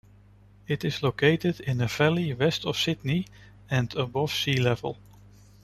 It 0.67 0.83
is 0.83 1.03
located 1.03 1.59
in 1.59 1.79
a 1.79 1.85
valley 1.85 2.33
west 2.33 2.65
of 2.65 2.75
Sydney 2.75 3.27
and 3.69 3.93
above 3.93 4.31
sea-level. 4.31 4.97